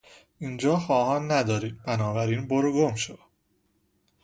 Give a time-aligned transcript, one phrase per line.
[0.39, 3.17] اینجا خواهان نداری بنابراین برو گمشو!